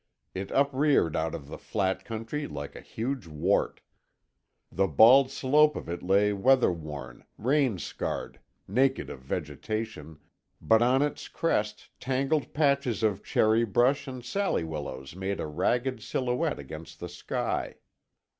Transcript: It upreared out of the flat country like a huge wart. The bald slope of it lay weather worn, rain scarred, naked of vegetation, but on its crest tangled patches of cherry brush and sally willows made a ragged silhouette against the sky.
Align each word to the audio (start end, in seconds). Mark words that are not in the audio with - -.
It 0.33 0.49
upreared 0.51 1.15
out 1.15 1.35
of 1.35 1.47
the 1.47 1.59
flat 1.59 2.03
country 2.05 2.47
like 2.47 2.75
a 2.75 2.81
huge 2.81 3.27
wart. 3.27 3.81
The 4.71 4.87
bald 4.87 5.29
slope 5.29 5.75
of 5.75 5.87
it 5.87 6.01
lay 6.01 6.33
weather 6.33 6.71
worn, 6.73 7.23
rain 7.37 7.77
scarred, 7.77 8.39
naked 8.67 9.11
of 9.11 9.19
vegetation, 9.19 10.17
but 10.59 10.81
on 10.81 11.03
its 11.03 11.27
crest 11.27 11.89
tangled 11.99 12.51
patches 12.51 13.03
of 13.03 13.23
cherry 13.23 13.63
brush 13.63 14.07
and 14.07 14.25
sally 14.25 14.63
willows 14.63 15.15
made 15.15 15.39
a 15.39 15.45
ragged 15.45 16.01
silhouette 16.01 16.57
against 16.57 16.99
the 16.99 17.07
sky. 17.07 17.75